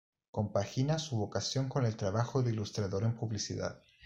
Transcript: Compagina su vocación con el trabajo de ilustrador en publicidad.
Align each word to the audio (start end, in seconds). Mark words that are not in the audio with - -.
Compagina 0.31 0.97
su 0.97 1.15
vocación 1.15 1.69
con 1.69 1.85
el 1.85 1.95
trabajo 1.95 2.41
de 2.41 2.49
ilustrador 2.51 3.03
en 3.03 3.13
publicidad. 3.15 3.83